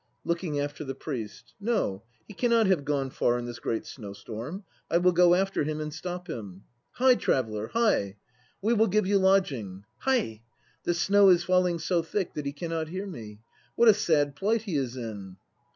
(Looking 0.25 0.59
after 0.59 0.83
the 0.83 0.95
PRIEST.) 0.95 1.53
No, 1.59 2.01
he 2.27 2.33
cannot 2.33 2.65
have 2.65 2.85
gone 2.85 3.11
far 3.11 3.37
in 3.37 3.45
this 3.45 3.59
great 3.59 3.85
snow 3.85 4.13
storm. 4.13 4.63
I 4.89 4.97
will 4.97 5.11
go 5.11 5.35
after 5.35 5.63
him 5.63 5.79
and 5.79 5.93
stop 5.93 6.27
him. 6.27 6.63
Hie, 6.93 7.13
traveller, 7.13 7.67
hie! 7.67 8.17
We 8.63 8.73
will 8.73 8.87
give 8.87 9.05
you 9.05 9.19
lodging. 9.19 9.85
Hie! 9.99 10.41
The 10.85 10.95
snow 10.95 11.29
is 11.29 11.43
falling 11.43 11.77
so 11.77 12.01
thick 12.01 12.33
that 12.33 12.47
he 12.47 12.51
cannot 12.51 12.87
hear 12.87 13.05
me. 13.05 13.41
What 13.75 13.89
a 13.89 13.93
sad 13.93 14.35
plight 14.35 14.63
he 14.63 14.75
is 14.75 14.97
in. 14.97 15.37